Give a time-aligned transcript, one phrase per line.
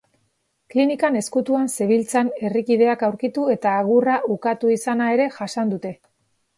[0.75, 5.99] Klinikan ezkutuan zebiltzan herrikideak aurkitu eta agurra ukatu izana ere jasan dute.